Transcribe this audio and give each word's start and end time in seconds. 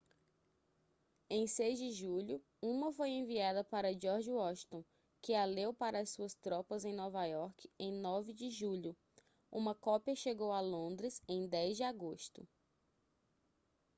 em 1.29 1.45
6 1.45 1.77
de 1.77 1.91
julho 1.91 2.43
uma 2.59 2.91
foi 2.91 3.11
enviada 3.11 3.63
para 3.63 3.93
george 3.93 4.31
washington 4.31 4.83
que 5.21 5.35
a 5.35 5.45
leu 5.45 5.75
para 5.75 5.99
as 5.99 6.09
suas 6.09 6.33
tropas 6.33 6.83
em 6.83 6.91
nova 6.91 7.27
iorque 7.27 7.69
em 7.77 7.93
9 7.93 8.33
de 8.33 8.49
julho 8.49 8.97
uma 9.51 9.75
cópia 9.75 10.15
chegou 10.15 10.51
a 10.53 10.59
londres 10.59 11.21
em 11.27 11.47
10 11.47 11.77
de 11.77 11.83
agosto 11.83 12.47